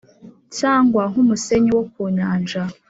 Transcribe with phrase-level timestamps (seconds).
[0.57, 2.61] Cyangwa nk`umusenyi wo ku nyanja.